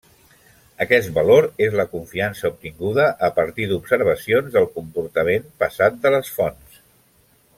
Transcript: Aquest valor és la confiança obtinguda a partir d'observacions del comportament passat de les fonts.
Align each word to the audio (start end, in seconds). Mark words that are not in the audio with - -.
Aquest 0.85 1.09
valor 1.17 1.47
és 1.65 1.75
la 1.79 1.85
confiança 1.91 2.49
obtinguda 2.53 3.05
a 3.29 3.29
partir 3.37 3.69
d'observacions 3.73 4.49
del 4.57 4.67
comportament 4.79 5.47
passat 5.65 6.03
de 6.07 6.17
les 6.17 6.35
fonts. 6.39 6.83